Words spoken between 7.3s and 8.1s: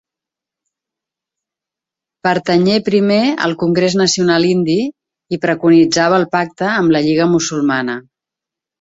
Musulmana.